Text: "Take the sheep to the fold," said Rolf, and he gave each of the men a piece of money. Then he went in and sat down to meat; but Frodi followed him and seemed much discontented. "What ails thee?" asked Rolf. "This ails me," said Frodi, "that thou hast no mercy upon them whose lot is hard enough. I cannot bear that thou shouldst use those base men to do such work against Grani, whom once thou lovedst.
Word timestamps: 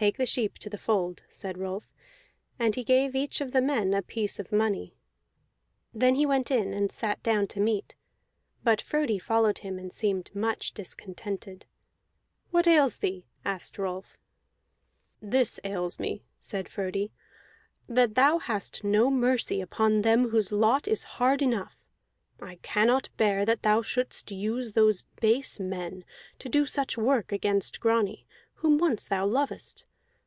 "Take 0.00 0.16
the 0.16 0.26
sheep 0.26 0.58
to 0.58 0.70
the 0.70 0.78
fold," 0.78 1.22
said 1.28 1.58
Rolf, 1.58 1.92
and 2.56 2.76
he 2.76 2.84
gave 2.84 3.16
each 3.16 3.40
of 3.40 3.50
the 3.50 3.60
men 3.60 3.92
a 3.94 4.00
piece 4.00 4.38
of 4.38 4.52
money. 4.52 4.94
Then 5.92 6.14
he 6.14 6.24
went 6.24 6.52
in 6.52 6.72
and 6.72 6.92
sat 6.92 7.20
down 7.24 7.48
to 7.48 7.58
meat; 7.60 7.96
but 8.62 8.80
Frodi 8.80 9.18
followed 9.18 9.58
him 9.58 9.76
and 9.76 9.92
seemed 9.92 10.32
much 10.32 10.72
discontented. 10.72 11.66
"What 12.52 12.68
ails 12.68 12.98
thee?" 12.98 13.26
asked 13.44 13.76
Rolf. 13.76 14.16
"This 15.20 15.58
ails 15.64 15.98
me," 15.98 16.22
said 16.38 16.68
Frodi, 16.68 17.10
"that 17.88 18.14
thou 18.14 18.38
hast 18.38 18.84
no 18.84 19.10
mercy 19.10 19.60
upon 19.60 20.02
them 20.02 20.28
whose 20.28 20.52
lot 20.52 20.86
is 20.86 21.02
hard 21.18 21.42
enough. 21.42 21.88
I 22.40 22.60
cannot 22.62 23.08
bear 23.16 23.44
that 23.44 23.62
thou 23.62 23.82
shouldst 23.82 24.30
use 24.30 24.74
those 24.74 25.02
base 25.20 25.58
men 25.58 26.04
to 26.38 26.48
do 26.48 26.66
such 26.66 26.96
work 26.96 27.32
against 27.32 27.80
Grani, 27.80 28.24
whom 28.54 28.76
once 28.78 29.06
thou 29.06 29.24
lovedst. 29.24 29.84